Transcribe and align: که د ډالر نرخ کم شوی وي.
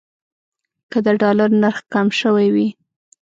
که 0.91 0.97
د 1.05 1.07
ډالر 1.21 1.49
نرخ 1.61 1.79
کم 1.93 2.07
شوی 2.21 2.47
وي. 2.55 2.67